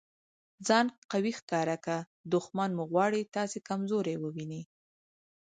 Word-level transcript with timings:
ځان 0.67 0.85
قوي 1.11 1.31
ښکاره 1.39 1.77
که! 1.85 1.97
دوښمن 2.31 2.69
مو 2.77 2.83
غواړي 2.91 3.21
تاسي 3.35 3.59
کمزوری 3.69 4.15
وویني. 4.19 4.61